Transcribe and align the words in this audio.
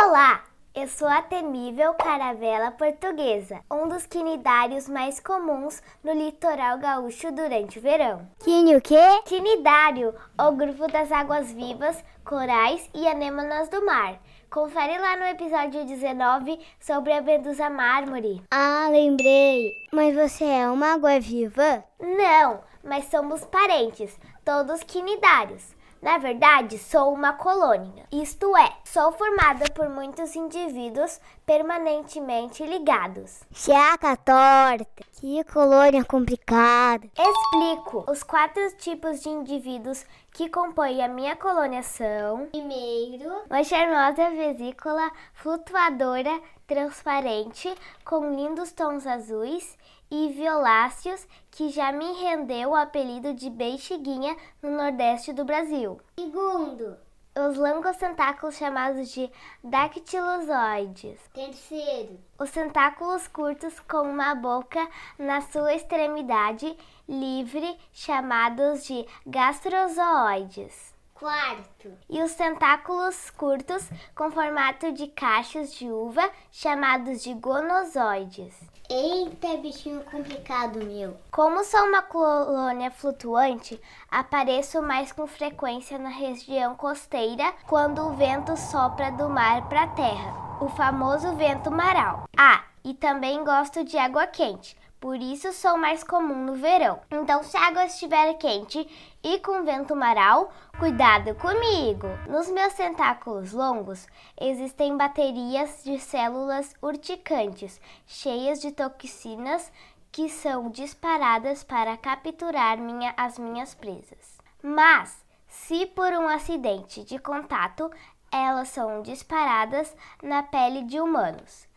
Olá, 0.00 0.44
eu 0.76 0.86
sou 0.86 1.08
a 1.08 1.20
temível 1.20 1.92
caravela 1.94 2.70
portuguesa, 2.70 3.58
um 3.68 3.88
dos 3.88 4.06
quinidários 4.06 4.88
mais 4.88 5.18
comuns 5.18 5.82
no 6.04 6.12
litoral 6.12 6.78
gaúcho 6.78 7.32
durante 7.32 7.80
o 7.80 7.82
verão. 7.82 8.24
Quini 8.38 8.76
o 8.76 8.80
quê? 8.80 9.20
Quinidário, 9.24 10.14
o 10.38 10.52
grupo 10.52 10.86
das 10.86 11.10
águas 11.10 11.52
vivas, 11.52 12.02
corais 12.24 12.88
e 12.94 13.08
anêmonas 13.08 13.68
do 13.68 13.84
mar. 13.84 14.20
Confere 14.48 14.98
lá 14.98 15.16
no 15.16 15.24
episódio 15.24 15.84
19 15.84 16.60
sobre 16.78 17.12
a 17.12 17.20
medusa 17.20 17.68
mármore. 17.68 18.40
Ah, 18.52 18.86
lembrei. 18.92 19.72
Mas 19.92 20.14
você 20.14 20.44
é 20.44 20.70
uma 20.70 20.94
água 20.94 21.18
viva? 21.18 21.84
Não, 21.98 22.60
mas 22.84 23.06
somos 23.06 23.44
parentes, 23.44 24.16
todos 24.44 24.80
quinidários. 24.84 25.76
Na 26.00 26.18
verdade, 26.18 26.78
sou 26.78 27.12
uma 27.12 27.32
colônia. 27.32 28.04
Isto 28.12 28.56
é, 28.56 28.72
sou 28.84 29.10
formada 29.12 29.64
por 29.74 29.88
muitos 29.88 30.36
indivíduos 30.36 31.20
permanentemente 31.44 32.64
ligados. 32.64 33.42
Chaca 33.52 34.16
torta. 34.16 35.04
Que 35.20 35.42
colônia 35.44 36.04
complicada. 36.04 37.08
Explico. 37.18 38.04
Os 38.08 38.22
quatro 38.22 38.62
tipos 38.76 39.20
de 39.20 39.28
indivíduos 39.28 40.06
que 40.32 40.48
compõem 40.48 41.02
a 41.02 41.08
minha 41.08 41.34
colônia 41.34 41.82
são: 41.82 42.46
primeiro, 42.46 43.28
uma 43.50 43.64
charmosa 43.64 44.30
vesícula 44.30 45.10
flutuadora 45.34 46.40
transparente 46.68 47.74
com 48.04 48.30
lindos 48.34 48.70
tons 48.70 49.06
azuis 49.06 49.76
e 50.10 50.28
violáceos 50.32 51.26
que 51.50 51.68
já 51.70 51.92
me 51.92 52.12
rendeu 52.12 52.70
o 52.70 52.76
apelido 52.76 53.34
de 53.34 53.50
bexiguinha 53.50 54.36
no 54.62 54.70
nordeste 54.70 55.32
do 55.32 55.44
Brasil. 55.44 56.00
segundo, 56.18 56.96
Os 57.36 57.56
longos 57.56 57.96
tentáculos 57.96 58.56
chamados 58.56 59.10
de 59.10 59.30
dactilozoides. 59.62 61.20
terceiro, 61.32 62.18
Os 62.38 62.50
tentáculos 62.50 63.28
curtos 63.28 63.78
com 63.80 64.02
uma 64.02 64.34
boca 64.34 64.88
na 65.18 65.40
sua 65.40 65.74
extremidade 65.74 66.76
livre, 67.08 67.78
chamados 67.92 68.84
de 68.84 69.06
gastrozoides. 69.26 70.97
Quarto, 71.18 71.92
E 72.08 72.22
os 72.22 72.34
tentáculos 72.34 73.30
curtos 73.30 73.90
com 74.14 74.30
formato 74.30 74.92
de 74.92 75.08
cachos 75.08 75.74
de 75.74 75.90
uva, 75.90 76.30
chamados 76.52 77.22
de 77.22 77.34
gonozoides. 77.34 78.54
Eita, 78.88 79.56
bichinho 79.58 80.02
complicado, 80.04 80.78
meu. 80.78 81.16
Como 81.30 81.62
sou 81.64 81.84
uma 81.86 82.02
colônia 82.02 82.90
flutuante, 82.90 83.78
apareço 84.10 84.80
mais 84.80 85.12
com 85.12 85.26
frequência 85.26 85.98
na 85.98 86.08
região 86.08 86.74
costeira 86.74 87.52
quando 87.66 88.00
o 88.00 88.14
vento 88.14 88.56
sopra 88.56 89.10
do 89.10 89.28
mar 89.28 89.68
para 89.68 89.82
a 89.82 89.88
terra, 89.88 90.58
o 90.60 90.68
famoso 90.68 91.34
vento 91.34 91.70
maral. 91.70 92.28
Ah, 92.36 92.64
e 92.84 92.94
também 92.94 93.44
gosto 93.44 93.84
de 93.84 93.98
água 93.98 94.26
quente, 94.26 94.76
por 95.00 95.16
isso 95.16 95.52
sou 95.52 95.78
mais 95.78 96.02
comum 96.02 96.44
no 96.44 96.54
verão. 96.54 97.00
Então, 97.10 97.42
se 97.42 97.56
a 97.56 97.68
água 97.68 97.84
estiver 97.84 98.34
quente 98.34 98.86
e 99.22 99.38
com 99.38 99.64
vento 99.64 99.94
maral, 99.94 100.52
cuidado 100.78 101.34
comigo! 101.36 102.08
Nos 102.28 102.50
meus 102.50 102.74
tentáculos 102.74 103.52
longos 103.52 104.06
existem 104.40 104.96
baterias 104.96 105.84
de 105.84 105.98
células 106.00 106.74
urticantes, 106.82 107.80
cheias 108.06 108.60
de 108.60 108.72
toxinas 108.72 109.70
que 110.10 110.28
são 110.28 110.68
disparadas 110.70 111.62
para 111.62 111.96
capturar 111.96 112.78
minha, 112.78 113.14
as 113.16 113.38
minhas 113.38 113.74
presas. 113.74 114.38
Mas, 114.60 115.24
se 115.46 115.86
por 115.86 116.12
um 116.12 116.26
acidente 116.26 117.04
de 117.04 117.18
contato, 117.18 117.88
elas 118.32 118.68
são 118.68 119.00
disparadas 119.02 119.94
na 120.22 120.42
pele 120.42 120.82
de 120.82 121.00
humanos. 121.00 121.67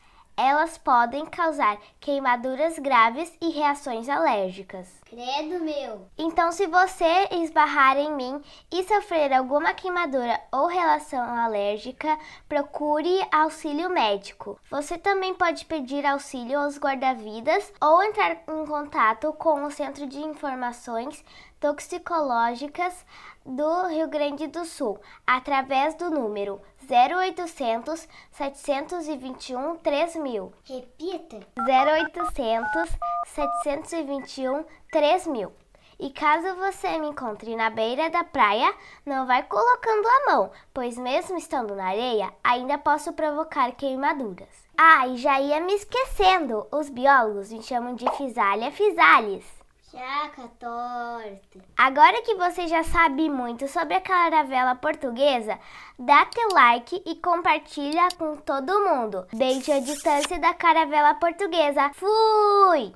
Elas 0.44 0.76
podem 0.76 1.24
causar 1.24 1.78
queimaduras 2.00 2.80
graves 2.80 3.32
e 3.40 3.52
reações 3.52 4.10
alérgicas. 4.10 5.01
Credo, 5.12 5.62
meu. 5.62 6.08
Então, 6.18 6.54
se 6.54 6.66
você 6.68 7.28
esbarrar 7.32 7.98
em 7.98 8.16
mim 8.16 8.42
e 8.72 8.82
sofrer 8.86 9.34
alguma 9.34 9.74
queimadura 9.74 10.40
ou 10.50 10.68
relação 10.68 11.22
alérgica, 11.22 12.18
procure 12.48 13.20
auxílio 13.30 13.90
médico. 13.90 14.58
Você 14.70 14.98
também 14.98 15.34
pode 15.34 15.66
pedir 15.66 16.06
auxílio 16.06 16.58
aos 16.58 16.78
guarda-vidas 16.78 17.74
ou 17.82 18.02
entrar 18.02 18.42
em 18.48 18.66
contato 18.66 19.34
com 19.34 19.66
o 19.66 19.70
Centro 19.70 20.08
de 20.08 20.22
Informações 20.22 21.26
Toxicológicas 21.60 23.06
do 23.46 23.88
Rio 23.88 24.08
Grande 24.08 24.48
do 24.48 24.64
Sul 24.64 24.98
através 25.28 25.94
do 25.96 26.10
número 26.10 26.62
0800 26.90 28.08
721 28.32 29.76
3000. 29.76 30.54
Repita. 30.64 31.40
0800 31.60 32.98
721 33.36 34.66
3000. 34.92 35.52
E 36.00 36.10
caso 36.10 36.56
você 36.56 36.98
me 36.98 37.08
encontre 37.08 37.56
na 37.56 37.70
beira 37.70 38.10
da 38.10 38.24
praia, 38.24 38.74
não 39.06 39.28
vai 39.28 39.44
colocando 39.44 40.08
a 40.08 40.32
mão, 40.32 40.52
pois 40.74 40.98
mesmo 40.98 41.38
estando 41.38 41.76
na 41.76 41.90
areia, 41.90 42.34
ainda 42.44 42.78
posso 42.78 43.14
provocar 43.14 43.72
queimaduras. 43.74 44.68
Ah, 44.78 45.08
e 45.08 45.18
já 45.18 45.40
ia 45.40 45.62
me 45.62 45.76
esquecendo, 45.76 46.68
os 46.72 46.90
biólogos 46.90 47.52
me 47.52 47.62
chamam 47.62 47.94
de 47.94 48.10
Physalia 48.18 48.72
physalis. 48.72 49.61
Chaca 49.92 50.50
torta. 50.58 51.60
Agora 51.76 52.22
que 52.22 52.36
você 52.36 52.66
já 52.66 52.82
sabe 52.82 53.30
muito 53.30 53.68
sobre 53.68 53.96
a 53.96 54.00
caravela 54.00 54.74
portuguesa, 54.74 55.60
dá 56.00 56.26
teu 56.28 56.48
like 56.54 57.04
e 57.06 57.16
compartilha 57.16 58.08
com 58.18 58.38
todo 58.38 58.86
mundo. 58.86 59.28
Beijo 59.34 59.70
à 59.70 59.80
distância 59.80 60.40
da 60.40 60.54
caravela 60.54 61.14
portuguesa. 61.16 61.92
Fui! 61.94 62.94